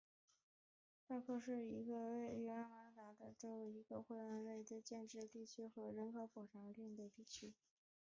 [1.07, 7.53] 萨克斯是一个位于美国阿拉巴马州卡尔霍恩县的非建制地区和人口普查指定地区。